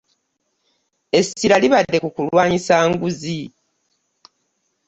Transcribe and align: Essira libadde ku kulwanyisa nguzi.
Essira 1.19 1.55
libadde 1.63 1.97
ku 2.03 2.09
kulwanyisa 2.15 2.75
nguzi. 2.89 3.41